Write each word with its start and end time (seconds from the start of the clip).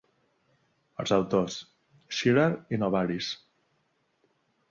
Els 1.01 1.13
autors: 1.17 1.57
Schiller 2.17 2.47
i 2.77 2.81
Novalis. 2.85 3.31